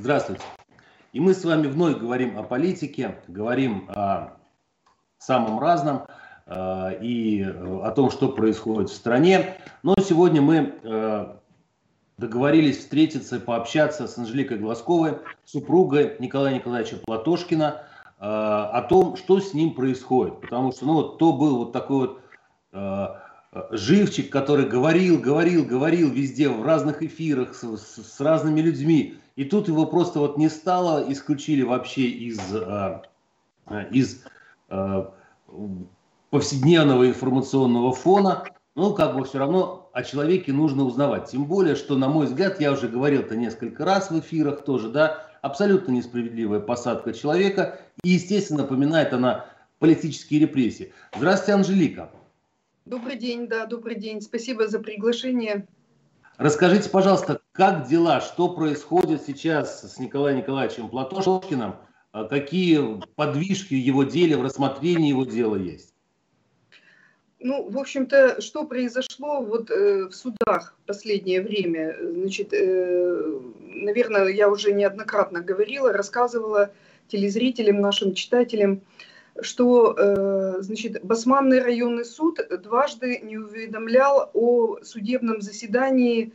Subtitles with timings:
[0.00, 0.44] Здравствуйте.
[1.12, 4.38] И мы с вами вновь говорим о политике, говорим о
[5.18, 6.06] самом разном
[6.46, 9.58] э, и о том, что происходит в стране.
[9.82, 11.34] Но сегодня мы э,
[12.16, 19.52] договорились встретиться пообщаться с Анжеликой Глазковой, супругой Николая Николаевича Платошкина, э, о том, что с
[19.52, 20.40] ним происходит.
[20.40, 22.20] Потому что ну, вот, то был вот такой вот
[23.72, 29.18] живчик, который говорил, говорил, говорил везде, в разных эфирах, с, с, с разными людьми.
[29.40, 33.00] И тут его просто вот не стало, исключили вообще из, э,
[33.90, 34.22] из
[34.68, 35.06] э,
[36.28, 38.44] повседневного информационного фона.
[38.74, 41.30] Ну, как бы все равно о человеке нужно узнавать.
[41.30, 44.90] Тем более, что, на мой взгляд, я уже говорил это несколько раз в эфирах тоже,
[44.90, 47.80] да, абсолютно несправедливая посадка человека.
[48.04, 49.46] И, естественно, напоминает она
[49.78, 50.92] политические репрессии.
[51.16, 52.10] Здравствуйте, Анжелика.
[52.84, 54.20] Добрый день, да, добрый день.
[54.20, 55.66] Спасибо за приглашение.
[56.40, 61.76] Расскажите, пожалуйста, как дела, что происходит сейчас с Николаем Николаевичем Платошкиным,
[62.12, 65.94] а какие подвижки в его деле, в рассмотрении его дела есть?
[67.42, 71.96] Ну, в общем-то, что произошло вот э, в судах в последнее время?
[71.98, 76.70] Значит, э, наверное, я уже неоднократно говорила, рассказывала
[77.08, 78.82] телезрителям, нашим читателям,
[79.40, 86.30] что, э, значит, Басманный районный суд дважды не уведомлял о судебном заседании э,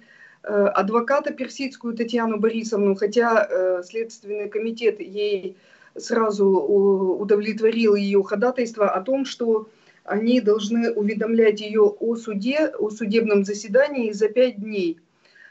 [0.47, 5.57] адвоката персидскую Татьяну Борисовну, хотя э, Следственный комитет ей
[5.97, 9.69] сразу удовлетворил ее ходатайство о том, что
[10.03, 14.99] они должны уведомлять ее о суде, о судебном заседании за пять дней–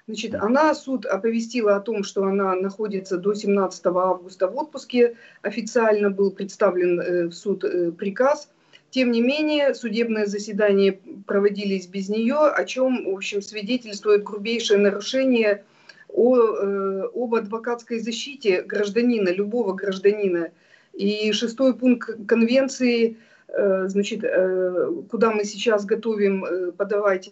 [0.06, 5.16] Значит, она, суд оповестила о том, что она находится до 17 августа в отпуске.
[5.40, 8.50] Официально был представлен э, в суд э, приказ.
[8.94, 15.64] Тем не менее, судебные заседания проводились без нее, о чем, в общем, свидетельствует грубейшее нарушение
[16.08, 20.52] о, э, об адвокатской защите гражданина, любого гражданина.
[20.92, 23.16] И шестой пункт конвенции–
[23.56, 27.30] Э, значит, э, куда мы сейчас готовим э, подавать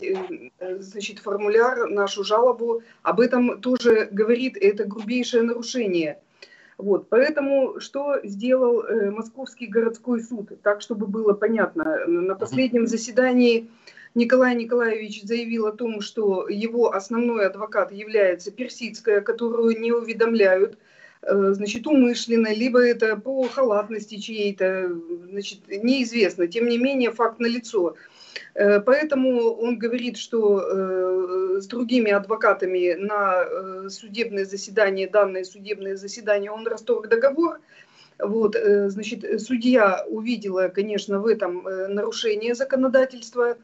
[0.78, 6.18] значит, формуляр, нашу жалобу, об этом тоже говорит это грубейшее нарушение.
[6.78, 13.70] Вот, поэтому что сделал Московский городской суд, так чтобы было понятно, на последнем заседании
[14.14, 20.78] Николай Николаевич заявил о том, что его основной адвокат является персидская, которую не уведомляют,
[21.22, 24.90] Э, значит, умышленно, либо это по халатности чьей-то,
[25.30, 26.48] значит, неизвестно.
[26.48, 27.90] Тем не менее, факт налицо.
[27.90, 27.94] Э,
[28.54, 36.66] поэтому он говорит, что э, с другими адвокатами на судебное заседание, данное судебное заседание, он
[36.66, 37.60] расторг договор.
[38.18, 43.56] Вот, значит, судья увидела, конечно, в этом нарушение законодательства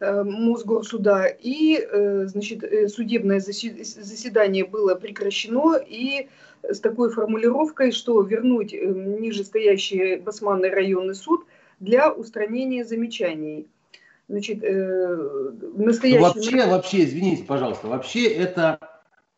[0.00, 1.86] Мосгорсуда, и,
[2.26, 6.28] значит, судебное заседание было прекращено, и
[6.62, 11.46] с такой формулировкой, что вернуть э, нижестоящий Басманный районный суд
[11.80, 13.66] для устранения замечаний.
[14.28, 16.20] Значит, э, настоящий...
[16.20, 18.80] Вообще, вообще, извините, пожалуйста, вообще это,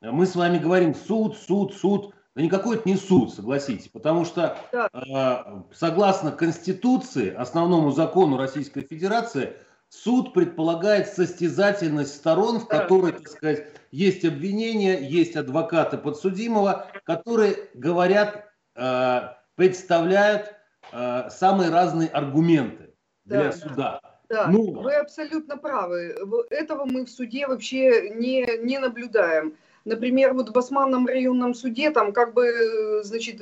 [0.00, 4.56] мы с вами говорим суд, суд, суд, да никакой это не суд, согласитесь, потому что
[4.72, 4.88] да.
[4.92, 9.54] э, согласно Конституции, основному закону Российской Федерации,
[9.88, 18.50] суд предполагает состязательность сторон, в которой, так сказать, есть обвинения, есть адвокаты подсудимого, которые говорят,
[18.74, 19.20] э,
[19.54, 20.54] представляют
[20.92, 22.94] э, самые разные аргументы
[23.24, 23.52] для да.
[23.52, 24.00] суда.
[24.28, 26.14] Да, ну, вы абсолютно правы.
[26.50, 29.54] Этого мы в суде вообще не, не наблюдаем.
[29.84, 33.40] Например, вот в Басманном районном суде там как бы, э, значит,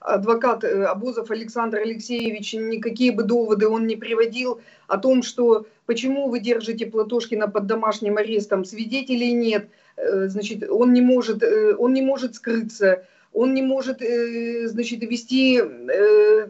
[0.00, 6.40] адвокат Абузов Александр Алексеевич никакие бы доводы он не приводил о том, что почему вы
[6.40, 12.02] держите Платошкина под домашним арестом, свидетелей нет, э, значит, он не может, э, он не
[12.02, 15.60] может скрыться, он не может, э, значит, вести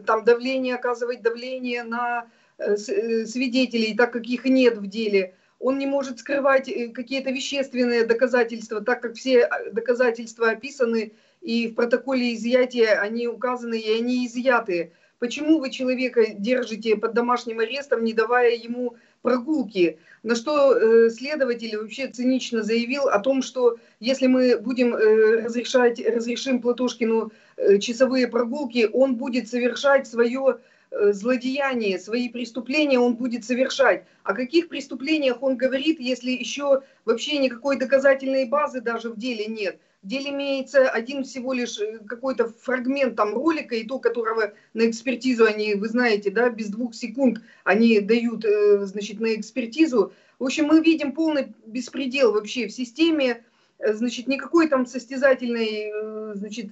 [0.05, 2.27] там давление, оказывать давление на
[2.57, 5.35] свидетелей, так как их нет в деле.
[5.59, 12.33] Он не может скрывать какие-то вещественные доказательства, так как все доказательства описаны и в протоколе
[12.33, 14.91] изъятия они указаны и они изъяты.
[15.19, 19.97] Почему вы человека держите под домашним арестом, не давая ему прогулки?
[20.21, 25.99] На что э, следователь вообще цинично заявил о том, что если мы будем э, разрешать,
[26.05, 30.59] разрешим Платошкину э, часовые прогулки, он будет совершать свое
[30.99, 34.03] э, злодеяние, свои преступления он будет совершать.
[34.23, 39.79] О каких преступлениях он говорит, если еще вообще никакой доказательной базы даже в деле нет?
[40.03, 44.89] В деле имеется один всего лишь э, какой-то фрагмент там ролика, и то, которого на
[44.89, 50.13] экспертизу они, вы знаете, да, без двух секунд они дают, э, значит, на экспертизу.
[50.39, 53.43] В общем, мы видим полный беспредел вообще в системе,
[53.79, 55.91] значит, никакой там состязательной,
[56.35, 56.71] значит,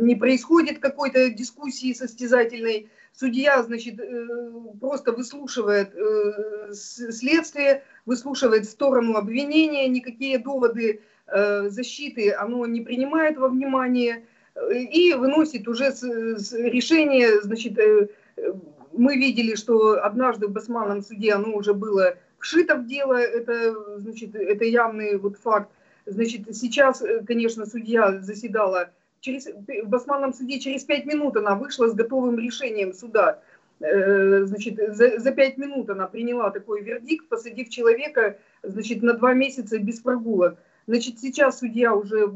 [0.00, 2.88] не происходит какой-то дискуссии состязательной.
[3.14, 4.00] Судья, значит,
[4.80, 5.94] просто выслушивает
[6.72, 14.24] следствие, выслушивает сторону обвинения, никакие доводы защиты оно не принимает во внимание
[14.70, 17.78] и выносит уже решение, значит,
[18.92, 24.34] мы видели, что однажды в Басманном суде оно уже было вшито в дело, это, значит,
[24.34, 25.70] это явный вот факт.
[26.04, 28.90] Значит, сейчас, э, конечно, судья заседала
[29.22, 33.40] через, в Басманном суде через пять минут она вышла с готовым решением суда.
[33.80, 39.32] Э, значит, за, за пять минут она приняла такой вердикт, посадив человека, значит, на два
[39.32, 40.58] месяца без прогулок.
[40.86, 42.26] Значит, сейчас судья уже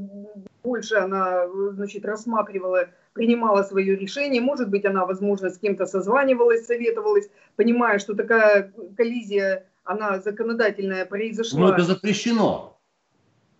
[0.62, 4.40] больше она, значит, рассматривала принимала свое решение.
[4.40, 11.60] Может быть, она, возможно, с кем-то созванивалась, советовалась, понимая, что такая коллизия, она законодательная произошла.
[11.60, 12.78] Но это запрещено,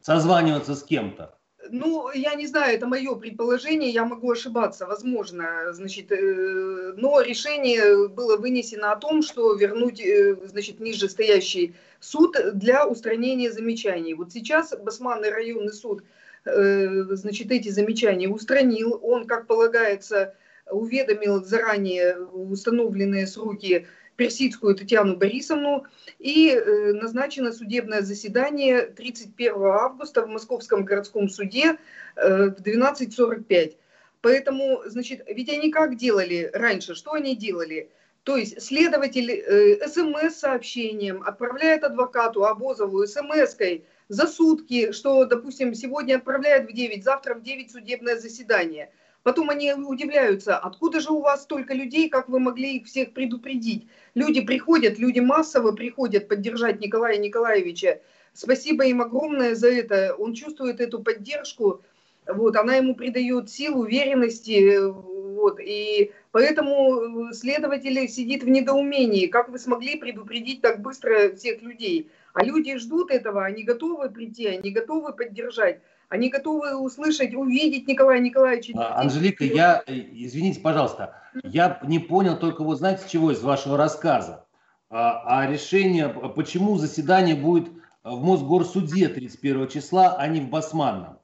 [0.02, 1.35] созваниваться с кем-то.
[1.70, 8.08] Ну, я не знаю, это мое предположение, я могу ошибаться, возможно, значит, э, но решение
[8.08, 14.14] было вынесено о том, что вернуть, э, значит, нижестоящий суд для устранения замечаний.
[14.14, 16.02] Вот сейчас Басманный районный суд
[16.46, 19.00] Э, значит, эти замечания устранил.
[19.02, 20.34] Он, как полагается,
[20.70, 23.86] уведомил заранее установленные сроки
[24.16, 25.84] Персидскую Татьяну Борисовну
[26.18, 31.76] и э, назначено судебное заседание 31 августа в Московском городском суде
[32.16, 33.76] э, в 12.45.
[34.22, 37.90] Поэтому, значит, ведь они как делали раньше, что они делали?
[38.24, 46.70] То есть следователь э, СМС-сообщением отправляет адвокату Абозову СМС-кой, за сутки, что, допустим, сегодня отправляют
[46.70, 48.90] в 9, завтра в 9 судебное заседание.
[49.26, 53.88] Потом они удивляются, откуда же у вас столько людей, как вы могли их всех предупредить.
[54.14, 58.02] Люди приходят, люди массово приходят поддержать Николая Николаевича.
[58.34, 60.14] Спасибо им огромное за это.
[60.16, 61.82] Он чувствует эту поддержку,
[62.28, 69.58] вот, она ему придает сил, уверенности, вот, и поэтому следователь сидит в недоумении, как вы
[69.58, 72.12] смогли предупредить так быстро всех людей.
[72.32, 75.80] А люди ждут этого, они готовы прийти, они готовы поддержать.
[76.08, 78.72] Они готовы услышать, увидеть Николая Николаевича.
[78.76, 83.76] А, Анжелика, я, э, извините, пожалуйста, я не понял только вот знаете чего из вашего
[83.76, 84.46] рассказа.
[84.88, 87.68] А, а решение, почему заседание будет
[88.04, 91.18] в Мосгорсуде 31 числа, а не в Басманном?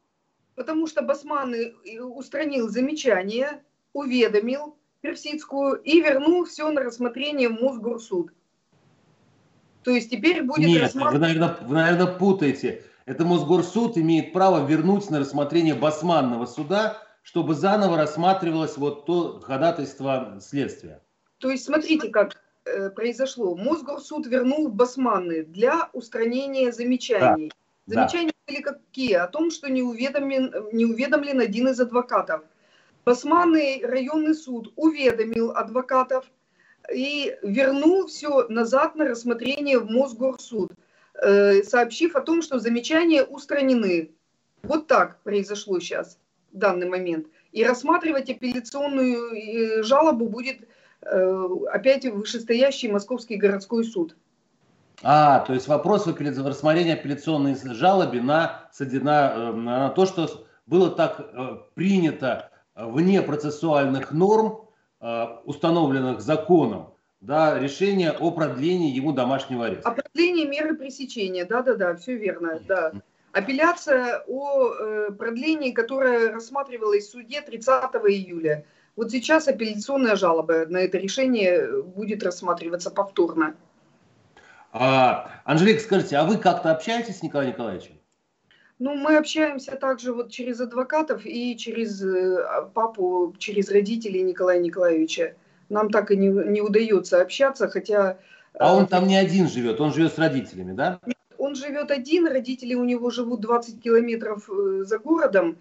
[0.57, 1.55] Потому что Басман
[2.01, 3.63] устранил замечание,
[3.93, 8.33] уведомил Персидскую и вернул все на рассмотрение в Мосгорсуд.
[9.85, 11.15] То есть теперь будет Нет, рассматр...
[11.15, 12.85] вы, наверное, вы, наверное, путаете.
[13.07, 20.39] Это Мосгорсуд имеет право вернуть на рассмотрение Басманного суда, чтобы заново рассматривалось вот то ходатайство
[20.41, 21.03] следствия.
[21.39, 23.55] То есть смотрите, как э, произошло.
[23.57, 27.53] Мосгорсуд вернул Басманны для устранения замечаний.
[27.87, 27.95] Да.
[27.95, 28.53] Замечания да.
[28.53, 29.15] были какие?
[29.15, 32.43] О том, что не уведомлен, не уведомлен один из адвокатов.
[33.05, 36.25] Басманный районный суд уведомил адвокатов–
[36.93, 40.73] и вернул все назад на рассмотрение в Мосгорсуд,
[41.65, 44.11] сообщив о том, что замечания устранены.
[44.63, 46.19] Вот так произошло сейчас,
[46.53, 47.27] в данный момент.
[47.53, 50.69] И рассматривать апелляционную э, жалобу будет
[51.03, 54.17] э, опять вышестоящий Московский городской суд.
[55.03, 61.75] А, то есть вопрос в рассмотрении апелляционной жалобы на, на, на то, что было так
[61.75, 64.63] принято вне процессуальных норм
[65.05, 66.92] Э, установленных законом,
[67.23, 69.89] да, решение о продлении ему домашнего ареста.
[69.89, 72.93] О продлении меры пресечения, да-да-да, все верно, да.
[73.33, 77.73] Апелляция о э, продлении, которая рассматривалась в суде 30
[78.09, 78.67] июля.
[78.97, 83.55] Вот сейчас апелляционная жалоба на это решение будет рассматриваться повторно.
[84.73, 87.99] А, Анжелика, скажите, а вы как-то общаетесь с Николаем Николаевичем?
[88.79, 95.37] Ну, мы общаемся также вот через адвокатов и через э, папу, через родителей Николая Николаевича.
[95.73, 98.19] Нам так и не, не удается общаться, хотя...
[98.59, 101.01] А он э, там не один живет, он живет с родителями, да?
[101.39, 105.57] Он живет один, родители у него живут 20 километров э, за городом.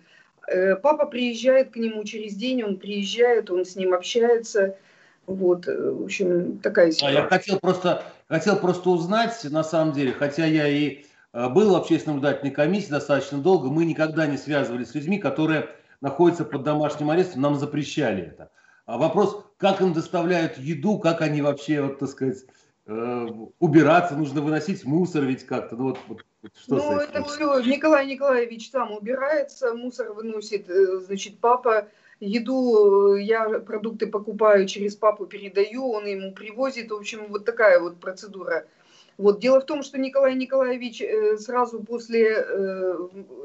[0.82, 4.76] Папа приезжает к нему через день, он приезжает, он с ним общается.
[5.28, 7.20] Вот, в общем, такая ситуация.
[7.20, 11.72] А я хотел просто, хотел просто узнать, на самом деле, хотя я и Э, был
[11.72, 13.70] в общественном наблюдательной комиссии достаточно долго.
[13.70, 15.70] Мы никогда не связывались с людьми, которые
[16.02, 17.42] находятся под домашним арестом.
[17.42, 18.50] Нам запрещали это.
[18.86, 22.46] А вопрос, как им доставляют еду, как они вообще, вот, так сказать,
[22.88, 23.28] э,
[23.60, 25.76] убираться, нужно выносить мусор ведь как-то.
[25.76, 26.24] Ну, вот, вот,
[26.56, 31.88] что ну это все, Николай Николаевич сам убирается, мусор выносит, э, значит, папа
[32.22, 36.92] еду, я продукты покупаю через папу, передаю, он ему привозит.
[36.92, 38.66] В общем, вот такая вот процедура.
[39.18, 39.40] Вот.
[39.40, 42.96] Дело в том, что Николай Николаевич э, сразу после, э,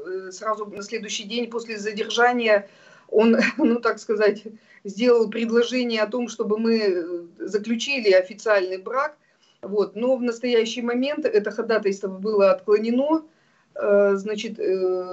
[0.07, 2.69] э, сразу на следующий день после задержания,
[3.09, 4.43] он, ну так сказать,
[4.83, 9.17] сделал предложение о том, чтобы мы заключили официальный брак.
[9.61, 9.95] Вот.
[9.95, 13.23] Но в настоящий момент это ходатайство было отклонено
[13.73, 14.59] значит,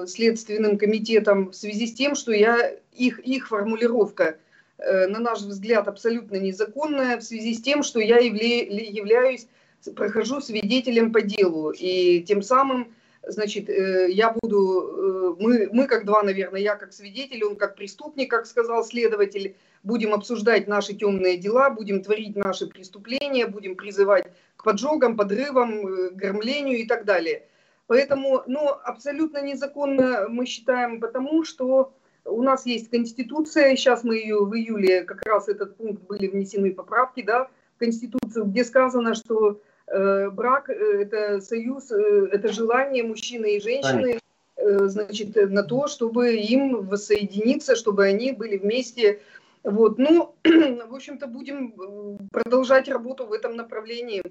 [0.08, 4.38] Следственным комитетом в связи с тем, что я, их, их формулировка,
[4.78, 9.48] на наш взгляд, абсолютно незаконная в связи с тем, что я являюсь
[9.94, 12.94] прохожу свидетелем по делу, и тем самым,
[13.26, 17.76] значит, э, я буду, э, мы, мы как два, наверное, я как свидетель, он как
[17.76, 24.26] преступник, как сказал следователь, будем обсуждать наши темные дела, будем творить наши преступления, будем призывать
[24.56, 27.46] к поджогам, подрывам, э, громлению и так далее.
[27.86, 31.92] Поэтому, ну, абсолютно незаконно мы считаем, потому что
[32.24, 36.72] у нас есть Конституция, сейчас мы ее в июле, как раз этот пункт были внесены
[36.72, 40.72] поправки, да, в Конституцию, где сказано, что брак э,–
[41.02, 44.18] это союз, э, это желание мужчины и женщины,
[44.56, 49.20] значит, на то, чтобы им воссоединиться, чтобы они были вместе.
[49.62, 49.98] Вот.
[49.98, 54.22] Ну, в общем-то, будем продолжать работу в этом направлении.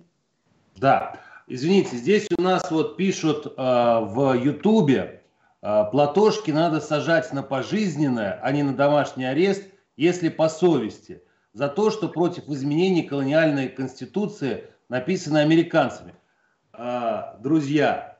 [0.76, 5.22] Да, извините, здесь у нас вот пишут э, в Ютубе,
[5.62, 9.66] э, платошки надо сажать на пожизненное, а не на домашний арест,
[9.98, 11.22] если по совести,
[11.54, 16.14] за то, что против изменений колониальной конституции– написано американцами.
[16.72, 18.20] А, друзья,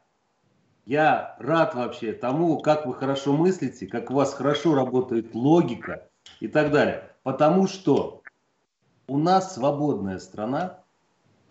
[0.88, 6.08] я рад вообще тому, как вы хорошо мыслите, как у вас хорошо работает логика
[6.40, 7.12] и так далее.
[7.22, 8.24] Потому что
[9.08, 10.80] у нас свободная страна,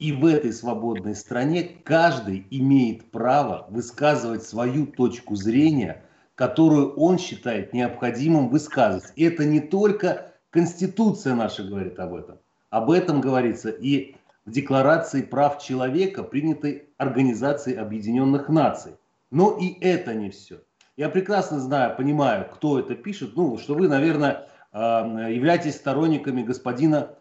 [0.01, 6.03] и в этой свободной стране каждый имеет право высказывать свою точку зрения,
[6.35, 9.13] которую он считает необходимым высказывать.
[9.15, 12.39] И это не только Конституция наша говорит об этом.
[12.71, 18.97] Об этом говорится и в Декларации прав человека, принятой Организацией Объединенных Наций.
[19.31, 20.63] Но и это не все.
[20.97, 27.15] Я прекрасно знаю, понимаю, кто это пишет, ну, что вы, наверное, а, являетесь сторонниками господина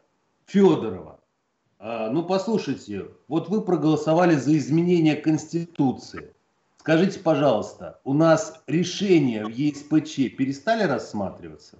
[0.46, 1.20] Федорова.
[1.80, 6.34] А, ну, послушайте, вот вы проголосовали за изменение Конституции.
[6.78, 11.78] Скажите, пожалуйста, у нас решения в ЕСПЧ перестали рассматриваться?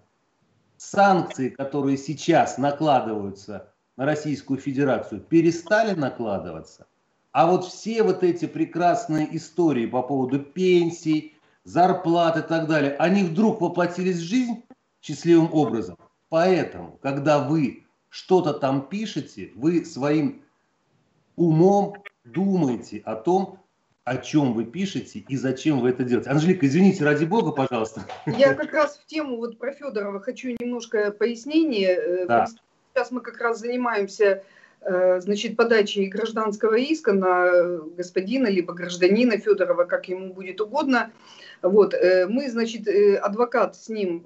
[0.78, 3.71] Санкции, которые сейчас накладываются
[4.02, 6.88] на Российскую Федерацию перестали накладываться,
[7.32, 13.24] а вот все вот эти прекрасные истории по поводу пенсий, зарплат и так далее, они
[13.24, 14.64] вдруг воплотились в жизнь
[15.04, 16.00] счастливым образом.
[16.30, 20.42] Поэтому, когда вы что-то там пишете, вы своим
[21.36, 21.94] умом
[22.24, 23.60] думаете о том,
[24.04, 26.32] о чем вы пишете и зачем вы это делаете.
[26.32, 28.02] Анжелика, извините, ради бога, пожалуйста.
[28.26, 31.92] Я как раз в тему вот про Федорова хочу немножко пояснение.
[31.92, 32.48] Э, да.
[32.94, 34.44] Сейчас мы как раз занимаемся
[34.82, 41.12] э, значит, подачей гражданского иска на господина либо гражданина Федорова, как ему будет угодно.
[41.62, 44.26] Вот, э, мы, значит, э, адвокат с ним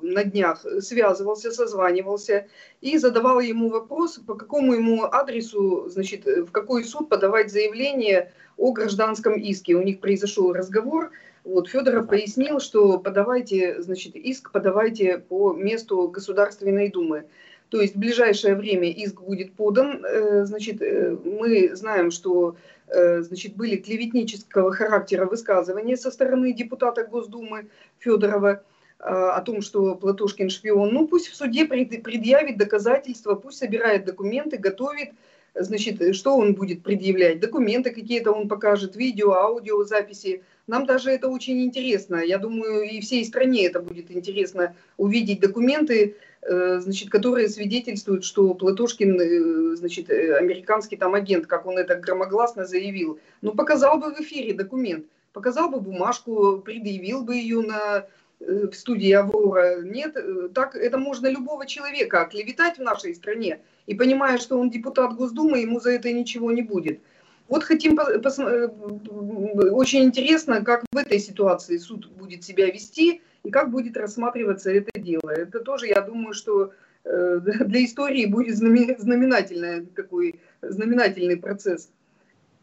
[0.00, 2.48] на днях связывался, созванивался
[2.80, 8.72] и задавал ему вопрос, по какому ему адресу, значит, в какой суд подавать заявление о
[8.72, 9.76] гражданском иске.
[9.76, 11.12] У них произошел разговор,
[11.44, 17.24] вот Федоров пояснил, что подавайте, значит, иск подавайте по месту Государственной Думы.
[17.72, 20.04] То есть в ближайшее время иск будет подан.
[20.04, 22.54] Э, значит, э, мы знаем, что
[22.88, 28.62] э, значит, были клеветнического характера высказывания со стороны депутата Госдумы Федорова
[28.98, 30.92] о том, что Платошкин шпион.
[30.92, 35.08] Ну, пусть в суде предъявит доказательства, пусть собирает документы, готовит.
[35.54, 37.40] Значит, что он будет предъявлять?
[37.40, 40.44] Документы какие-то он покажет, видео, аудио, записи.
[40.68, 42.16] Нам даже это очень интересно.
[42.16, 46.14] Я думаю, и всей стране это будет интересно увидеть документы,
[46.44, 52.66] значит, которые свидетельствуют, что Платошкин, э, значит, э, американский там агент, как он это громогласно
[52.66, 58.06] заявил, ну, показал бы в эфире документ, показал бы бумажку, предъявил бы ее на,
[58.40, 59.82] в студии «Аврора».
[59.82, 60.16] Нет,
[60.52, 65.60] так это можно любого человека оклеветать в нашей стране, и понимая, что он депутат Госдумы,
[65.60, 67.00] ему за это ничего не будет.
[67.48, 73.96] Вот хотим, очень интересно, как в этой ситуации суд будет себя вести, и как будет
[73.96, 75.30] рассматриваться это дело.
[75.30, 76.72] Это тоже, я думаю, что
[77.04, 81.90] э, для истории будет знаменательный такой знаменательный процесс.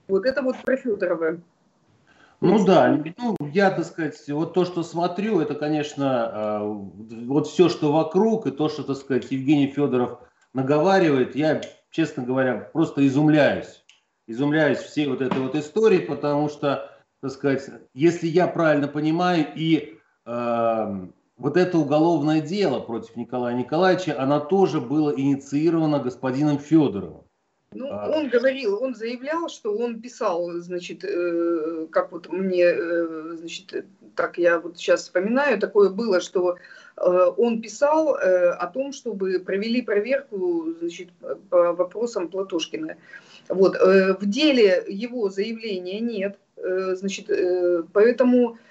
[0.08, 1.40] Вот это вот про Федорова.
[2.42, 7.68] Ну да, ну, я, так сказать, вот то, что смотрю, это, конечно, э, вот все,
[7.68, 10.20] что вокруг, и то, что, так сказать, Евгений Федоров
[10.54, 13.84] наговаривает, я, честно говоря, просто изумляюсь.
[14.26, 16.90] Изумляюсь всей вот этой вот истории, потому что,
[17.22, 19.99] так сказать, если я правильно понимаю, и
[21.40, 27.24] вот это уголовное дело против Николая Николаевича, оно тоже было инициировано господином Федоровым.
[27.72, 28.10] Ну, а...
[28.10, 34.38] он говорил, он заявлял, что он писал, значит, э, как вот мне, э, значит, так
[34.38, 36.58] я вот сейчас вспоминаю, такое было, что
[36.98, 41.10] э, он писал э, о том, чтобы провели проверку, значит,
[41.50, 42.98] по вопросам Платошкина.
[43.50, 48.69] Вот, э, в деле его заявления нет, э, значит, э, поэтому Э,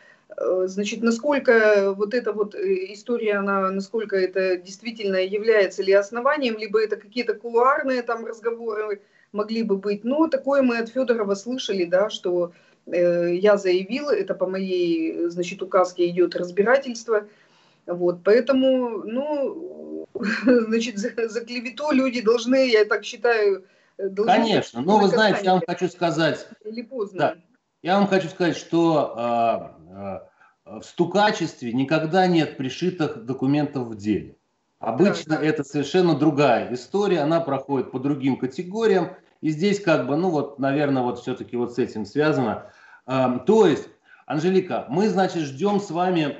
[0.66, 6.80] значит, насколько вот эта вот э, история, она, насколько это действительно является ли основанием, либо
[6.80, 9.02] это какие-то кулуарные там разговоры
[9.32, 10.04] могли бы быть.
[10.04, 12.52] Но такое мы от Федорова слышали, да, что
[12.86, 17.26] э, я заявила, это по моей, значит, указке идет разбирательство.
[17.86, 20.06] Вот, поэтому, ну,
[20.44, 23.64] значит, за, за клевету люди должны, я так считаю,
[23.96, 24.32] должны...
[24.32, 26.46] Конечно, но вы знаете, я вам хочу сказать...
[26.64, 27.18] Или поздно.
[27.18, 27.36] Да,
[27.82, 30.27] я вам хочу сказать, что э, э,
[30.70, 34.36] в стукачестве никогда нет пришитых документов в деле.
[34.78, 35.42] Обычно да.
[35.42, 39.16] это совершенно другая история, она проходит по другим категориям.
[39.40, 42.70] И здесь как бы, ну вот, наверное, вот все-таки вот с этим связано.
[43.06, 43.88] Э, то есть,
[44.26, 46.36] Анжелика, мы, значит, ждем с вами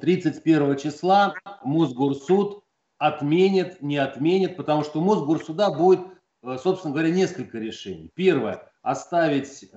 [0.00, 2.64] 31 числа Мосгорсуд
[2.98, 6.00] отменит, не отменит, потому что Мосгорсуда будет,
[6.42, 8.10] э, собственно говоря, несколько решений.
[8.14, 9.76] Первое, оставить э,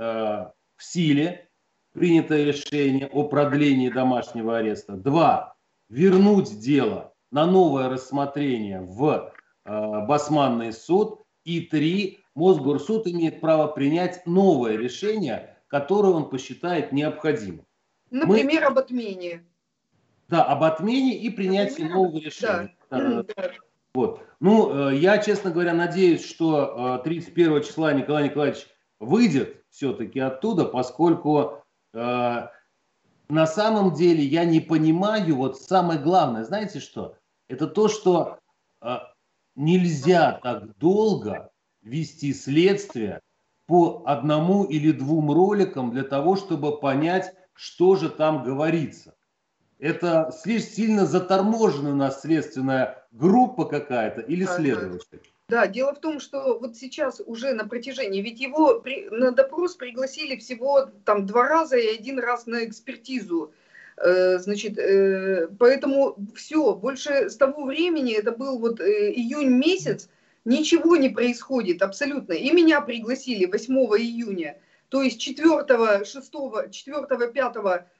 [0.75, 1.49] в силе
[1.93, 4.93] принятое решение о продлении домашнего ареста.
[4.93, 5.55] Два,
[5.89, 9.33] вернуть дело на новое рассмотрение в
[9.65, 11.19] э, Басманный суд.
[11.43, 17.65] И три, Мосгорсуд имеет право принять новое решение, которое он посчитает необходимым.
[18.11, 18.67] Например, Мы...
[18.67, 19.43] об отмене.
[20.27, 22.75] Да, об отмене и принятии Например, нового решения.
[22.91, 22.99] Да.
[22.99, 23.51] Да, да.
[23.93, 24.21] Вот.
[24.39, 28.67] Ну, э, я, честно говоря, надеюсь, что 31 э, числа Николай Николаевич
[28.99, 31.60] выйдет все-таки оттуда, поскольку
[31.93, 32.47] э,
[33.29, 37.15] на самом деле я не понимаю, вот самое главное, знаете что?
[37.47, 38.39] Это то, что
[38.81, 38.97] э,
[39.55, 43.21] нельзя так долго вести следствие
[43.65, 49.15] по одному или двум роликам для того, чтобы понять, что же там говорится.
[49.79, 55.21] Это слишком сильно заторможенная у нас следственная группа какая-то или следователь.
[55.51, 59.75] Да, дело в том, что вот сейчас уже на протяжении, ведь его при, на допрос
[59.75, 63.51] пригласили всего там два раза и один раз на экспертизу.
[63.97, 70.07] Э, значит, э, поэтому все, больше с того времени, это был вот э, июнь месяц,
[70.45, 72.31] ничего не происходит абсолютно.
[72.31, 76.31] И меня пригласили 8 июня, то есть 4, 6,
[76.71, 77.55] 4, 5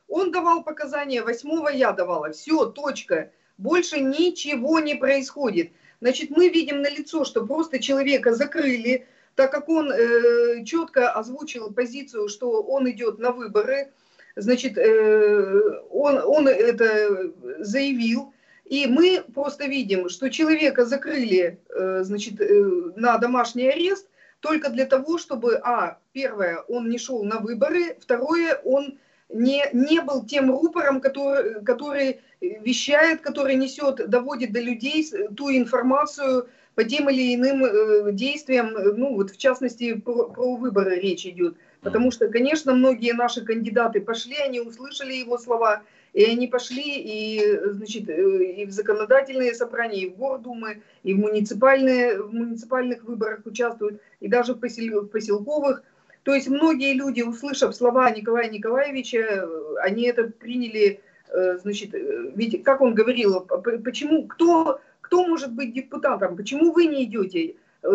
[0.07, 2.31] он давал показания, 8 я давала.
[2.31, 3.29] Все, точка.
[3.57, 5.73] Больше ничего не происходит.
[6.01, 11.71] Значит, мы видим на лицо, что просто человека закрыли, так как он э, четко озвучил
[11.71, 13.91] позицию, что он идет на выборы,
[14.35, 18.33] значит, э, он, он это заявил,
[18.65, 22.63] и мы просто видим, что человека закрыли, э, значит, э,
[22.95, 24.07] на домашний арест
[24.39, 28.97] только для того, чтобы, а, первое, он не шел на выборы, второе, он
[29.33, 36.47] не, не был тем рупором, который, который вещает, который несет, доводит до людей ту информацию
[36.75, 41.55] по тем или иным э, действиям, ну вот в частности про, про выборы речь идет.
[41.81, 45.81] Потому что, конечно, многие наши кандидаты пошли, они услышали его слова,
[46.13, 51.19] и они пошли и, значит, э, и в законодательные собрания, и в Гордумы, и в,
[51.19, 55.83] муниципальные, в муниципальных выборах участвуют, и даже в, посел, в поселковых.
[56.23, 59.47] То есть многие люди, услышав слова Николая Николаевича,
[59.81, 63.41] они это приняли, э, значит, э, ведь как он говорил,
[63.83, 67.55] почему, кто, кто может быть депутатом, почему вы не идете?
[67.81, 67.89] Э,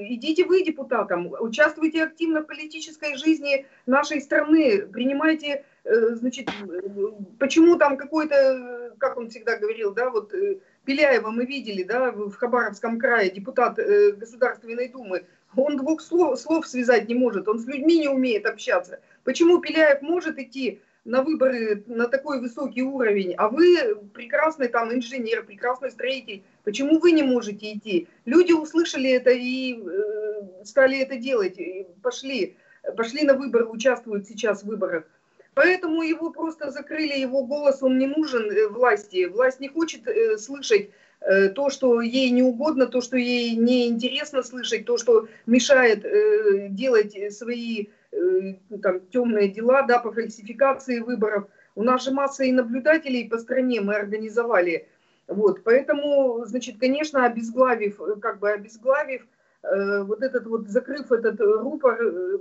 [0.00, 6.50] идите вы депутатом, участвуйте активно в политической жизни нашей страны, принимайте, значит,
[7.38, 10.34] почему там какой-то, как он всегда говорил, да, вот
[10.84, 15.24] Пеляева мы видели, да, в Хабаровском крае, депутат Государственной Думы,
[15.56, 19.00] он двух слов, слов связать не может, он с людьми не умеет общаться.
[19.24, 25.44] Почему Пеляев может идти на выборы на такой высокий уровень, а вы прекрасный там инженер,
[25.44, 28.08] прекрасный строитель, почему вы не можете идти?
[28.26, 32.56] Люди услышали это и э, стали это делать, и пошли,
[32.96, 35.04] пошли на выборы, участвуют сейчас в выборах.
[35.54, 39.24] Поэтому его просто закрыли, его голос, он не нужен э, власти.
[39.24, 44.42] Власть не хочет э, слышать то, что ей не угодно, то, что ей не интересно
[44.42, 51.48] слышать, то, что мешает э, делать свои э, там, темные дела да, по фальсификации выборов.
[51.74, 54.88] У нас же масса и наблюдателей по стране мы организовали.
[55.26, 59.26] Вот, поэтому, значит, конечно, обезглавив, как бы обезглавив,
[59.62, 62.38] э, вот этот вот, закрыв этот рупор, э,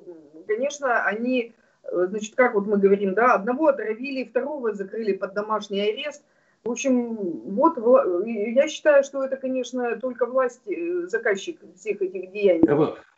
[0.48, 1.54] конечно, они,
[1.92, 6.22] значит, как вот мы говорим, да, одного отравили, второго закрыли под домашний арест–
[6.68, 7.78] В общем, вот
[8.26, 12.68] я считаю, что это, конечно, только власть э, заказчик всех этих деяний.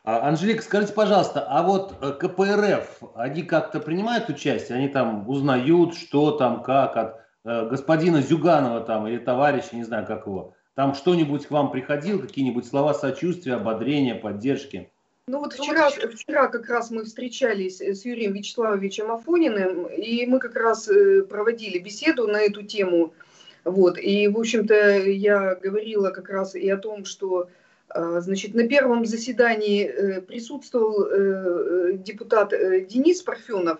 [0.03, 4.77] А, Анжелика, скажите, пожалуйста, а вот э, КПРФ, они как-то принимают участие?
[4.77, 10.05] Они там узнают, что там, как от э, господина Зюганова там или товарища, не знаю,
[10.05, 10.53] как его.
[10.75, 14.91] Там что-нибудь к вам приходил, какие-нибудь слова сочувствия, ободрения, поддержки?
[15.27, 20.55] Ну вот вчера, вчера как раз мы встречались с Юрием Вячеславовичем Афониным, и мы как
[20.55, 20.89] раз
[21.29, 23.11] проводили беседу на эту тему–
[23.69, 23.97] вот.
[23.97, 27.49] И, в общем-то, я говорила как раз и о том, что
[27.89, 33.79] а, Значит, на первом заседании э, присутствовал э, депутат э, Денис Парфенов,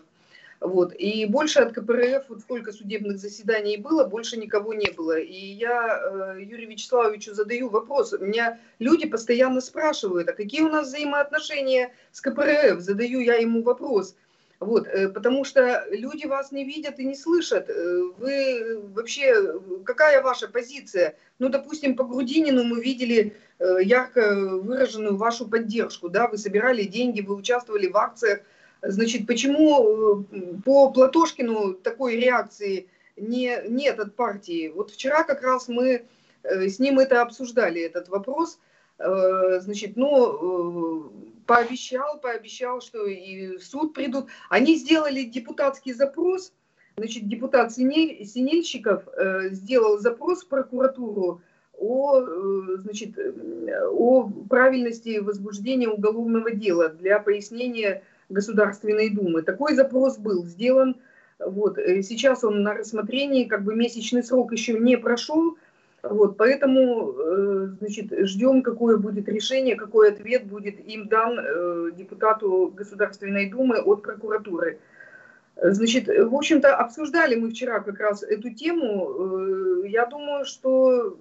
[0.60, 5.18] вот, и больше от КПРФ, вот сколько судебных заседаний было, больше никого не было.
[5.18, 8.14] И я Юрию Вячеславовичу задаю вопрос.
[8.20, 12.82] Меня люди постоянно спрашивают, а какие у нас взаимоотношения с КПРФ?
[12.82, 14.16] Задаю я ему вопрос–
[14.60, 17.70] вот, э, потому что люди вас не видят и не слышат.
[17.70, 21.16] Э, вы вообще, какая ваша позиция?
[21.40, 27.22] Ну, допустим, по Грудинину мы видели э, ярко выраженную вашу поддержку, да, вы собирали деньги,
[27.22, 28.42] вы участвовали в акциях.
[28.82, 30.26] Значит, почему
[30.64, 34.72] по Платошкину такой реакции не, нет от партии?
[34.74, 36.06] Вот вчера как раз мы
[36.44, 38.58] с ним это обсуждали, этот вопрос.
[38.98, 41.12] Значит, ну,
[41.50, 44.28] пообещал, пообещал, что и в суд придут.
[44.50, 46.54] Они сделали депутатский запрос,
[46.96, 51.42] значит, депутат Синельщиков э, сделал запрос в прокуратуру
[51.76, 53.18] о, э, значит,
[53.92, 59.42] о правильности возбуждения уголовного дела для пояснения Государственной Думы.
[59.42, 60.98] Такой запрос был сделан.
[61.40, 61.80] Вот.
[61.80, 65.58] Э, сейчас он на рассмотрении, как бы месячный срок еще не прошел,
[66.02, 72.74] вот, поэтому э, значит, ждем, какое будет решение, какой ответ будет им дан э, депутату
[72.76, 74.80] Государственной Думы от прокуратуры.
[75.62, 79.84] Значит, в общем-то, обсуждали мы вчера как раз эту тему.
[79.84, 81.18] Э, я думаю, что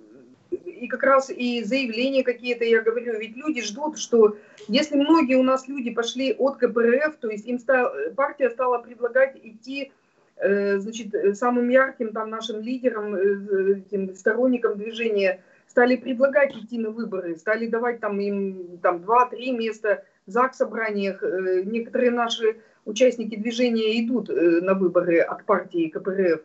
[0.51, 4.37] и как раз и заявления какие-то, я говорю, ведь люди ждут, что
[4.69, 9.37] если многие у нас люди пошли от КПРФ, то есть им стал, партия стала предлагать
[9.43, 9.93] идти
[10.41, 16.91] значит, э, самым ярким там нашим лидером, э, этим сторонникам движения стали предлагать идти на
[16.91, 21.23] выборы, стали давать там им там два-три места в ЗАГС-собраниях.
[21.65, 26.41] Некоторые наши участники движения идут на выборы от партии КПРФ.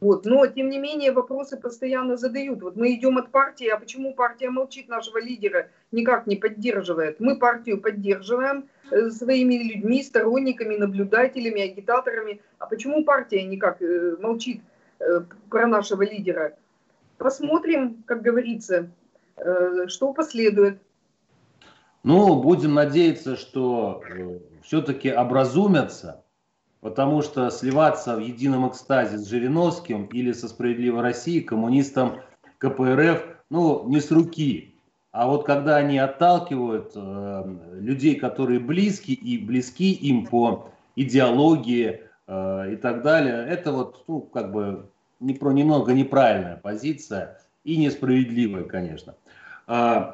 [0.00, 0.24] Вот.
[0.26, 2.62] Но, тем не менее, вопросы постоянно задают.
[2.62, 7.18] Вот мы идем от партии, а почему партия молчит нашего лидера, никак не поддерживает?
[7.18, 12.40] Мы партию поддерживаем э, своими людьми, сторонниками, наблюдателями, агитаторами.
[12.58, 14.60] А почему партия никак э, молчит
[15.00, 16.56] э, про нашего лидера?
[17.16, 18.90] Посмотрим, как говорится,
[19.88, 20.78] что последует.
[22.04, 24.04] Ну, будем надеяться, что
[24.62, 26.22] все-таки образумятся
[26.80, 32.20] потому что сливаться в едином экстазе с Жириновским или со «Справедливой Россией» коммунистам
[32.58, 34.74] КПРФ, ну, не с руки.
[35.10, 42.72] А вот когда они отталкивают э, людей, которые близки и близки им по идеологии э,
[42.72, 44.86] и так далее, это вот, ну, как бы
[45.20, 49.14] не про, немного неправильная позиция и несправедливая, конечно.
[49.66, 50.12] Э,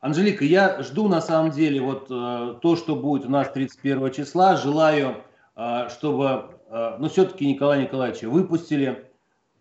[0.00, 4.56] Анжелика, я жду на самом деле вот э, то, что будет у нас 31 числа.
[4.56, 5.16] Желаю
[5.56, 9.10] чтобы, а, ну, все-таки Николая Николаевича выпустили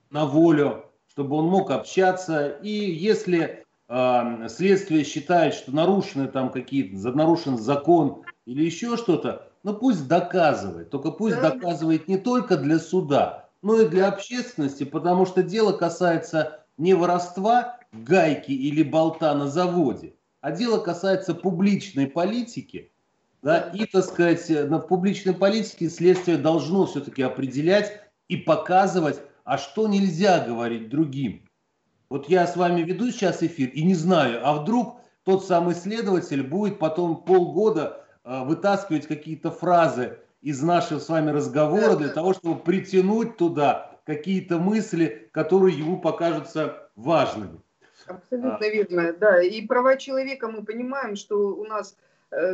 [0.10, 2.48] на волю, чтобы он мог общаться.
[2.48, 9.76] И если э, следствие считает, что нарушены там какие-то, нарушен закон или еще что-то, ну
[9.76, 10.90] пусть доказывает.
[10.90, 11.52] Только пусть да.
[11.52, 17.78] доказывает не только для суда, но и для общественности, потому что дело касается не воровства
[17.92, 22.92] гайки или болта на заводе, а дело касается публичной политики–
[23.44, 29.88] да, и, так сказать, на публичной политике следствие должно все-таки определять и показывать, а что
[29.88, 31.48] нельзя говорить другим.
[32.10, 36.42] Вот я с вами веду сейчас эфир и не знаю, а вдруг тот самый следователь
[36.42, 42.60] будет потом полгода э, вытаскивать какие-то фразы из нашего с вами разговора для того, чтобы
[42.60, 47.62] притянуть туда какие-то мысли, которые ему покажутся важными.
[48.06, 48.70] Абсолютно а.
[48.70, 49.42] верно, да.
[49.42, 51.98] И права человека мы понимаем, что у нас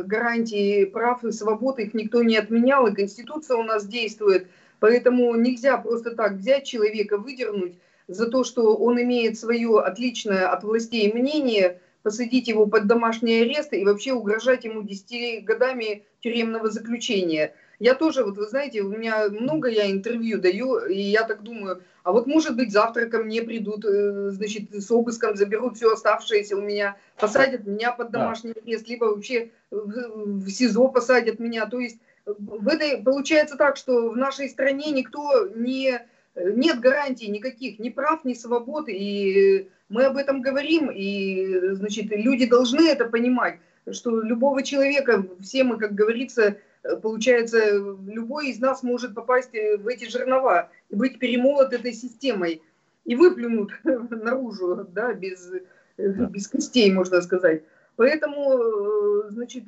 [0.04, 4.46] гарантии прав и свобод, их никто не отменял, и Конституция у нас действует.
[4.78, 7.74] Поэтому нельзя просто так взять человека, выдернуть
[8.08, 13.72] за то, что он имеет свое отличное от властей мнение, посадить его под домашний арест
[13.72, 17.54] и вообще угрожать ему 10 годами тюремного заключения.
[17.80, 21.82] Я тоже, вот вы знаете, у меня много я интервью даю, и я так думаю,
[22.02, 26.58] а вот может быть завтра ко мне придут, э, значит, с обыском заберут все оставшееся
[26.58, 31.66] у меня, посадят меня под домашний арест, либо вообще в СИЗО посадят меня.
[31.66, 36.00] То есть в этой, получается так, что в нашей стране никто не
[36.36, 42.46] нет гарантий никаких, ни прав, ни свобод, и мы об этом говорим, и, значит, люди
[42.46, 43.58] должны это понимать,
[43.90, 46.58] что любого человека, все мы, как говорится,
[47.02, 47.58] получается,
[48.06, 52.62] любой из нас может попасть в эти жернова и быть перемолот этой системой.
[53.04, 55.50] И выплюнут наружу, да, без,
[55.96, 57.62] без костей, можно сказать.
[57.96, 59.64] Поэтому, значит,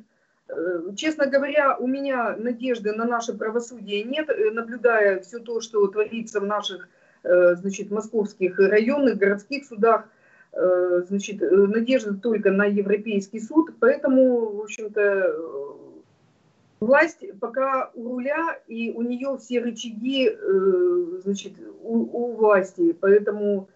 [0.95, 6.45] честно говоря, у меня надежды на наше правосудие нет, наблюдая все то, что творится в
[6.45, 6.87] наших,
[7.23, 10.07] значит, московских районных, городских судах,
[10.51, 15.82] значит, надежда только на Европейский суд, поэтому, в общем-то,
[16.85, 23.67] власть пока у руля, и у нее все рычаги, э, значит, у, у власти, поэтому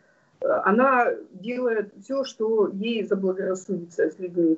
[0.41, 4.57] э, она делает все, что ей заблагорассудится с людьми.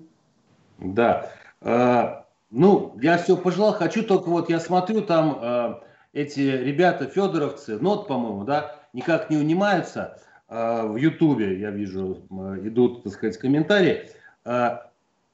[0.79, 1.31] Да.
[1.61, 3.73] А, ну, я все пожелал.
[3.73, 5.83] Хочу только вот, я смотрю, там а,
[6.13, 10.19] эти ребята, федоровцы, нот, по-моему, да, никак не унимаются.
[10.47, 12.23] А, в Ютубе, я вижу,
[12.63, 14.09] идут, так сказать, комментарии.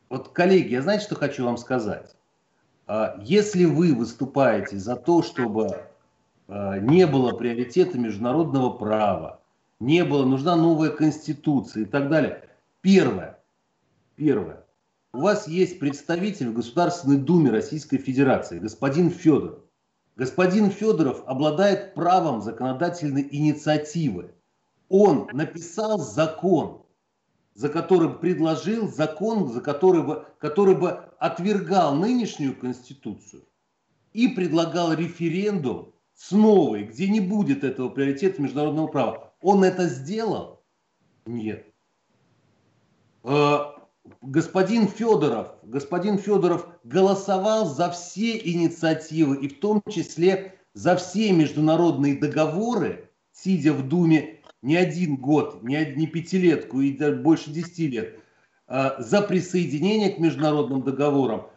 [0.10, 2.15] Вот, коллеги, я знаете, что хочу вам сказать?
[2.88, 5.88] А, если вы выступаете за то, чтобы
[6.48, 9.42] а, не было приоритета международного права,
[9.80, 12.48] не было, нужна новая конституция и так далее.
[12.82, 13.40] Первое,
[14.16, 14.64] первое,
[15.14, 19.60] у вас есть представитель в Государственной Думе Российской Федерации, господин Федоров.
[20.16, 24.32] Господин Федоров обладает правом законодательной инициативы.
[24.88, 26.84] Он написал закон,
[27.54, 33.44] за которым предложил закон, за который бы, который бы отвергал нынешнюю конституцию
[34.14, 39.34] и предлагал референдум с новой, где не будет этого приоритета международного права.
[39.42, 40.64] Он это сделал?
[41.26, 41.68] Нет.
[43.24, 43.58] Э,
[44.22, 52.18] господин Федоров, господин Федоров голосовал за все инициативы и в том числе за все международные
[52.18, 58.20] договоры, сидя в Думе не один год, не, не пятилетку и больше десяти лет,
[58.68, 61.50] за присоединение к международным договорам,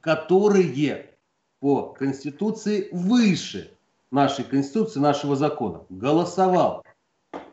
[0.00, 1.16] которые
[1.60, 3.70] по Конституции выше
[4.10, 5.84] нашей Конституции, нашего закона.
[5.88, 6.84] Голосовал.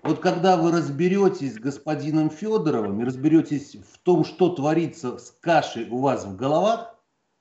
[0.03, 5.89] Вот когда вы разберетесь с господином Федоровым и разберетесь в том, что творится с кашей
[5.89, 6.95] у вас в головах,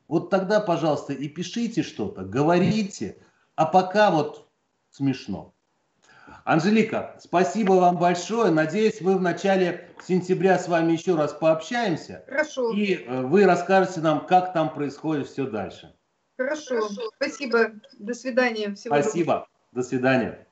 [0.06, 3.18] вот тогда, пожалуйста, и пишите что-то, говорите,
[3.56, 4.48] а пока вот
[4.90, 5.52] смешно.
[6.48, 8.50] Анжелика, спасибо вам большое.
[8.50, 12.24] Надеюсь, мы в начале сентября с вами еще раз пообщаемся.
[12.26, 12.72] Хорошо.
[12.72, 15.94] И э, вы расскажете нам, как там происходит все дальше.
[16.38, 16.88] Хорошо.
[17.16, 17.72] Спасибо.
[17.98, 18.74] До свидания.
[18.74, 19.24] Всего спасибо.
[19.26, 19.48] Доброго.
[19.72, 20.46] До свидания.